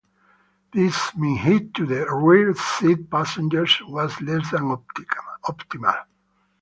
This 0.73 1.15
meant 1.15 1.41
heat 1.41 1.75
to 1.75 1.85
the 1.85 2.11
rear 2.11 2.55
seat 2.55 3.11
passengers 3.11 3.79
was 3.87 4.19
less 4.19 4.49
than 4.49 4.75
optimal. 5.45 6.05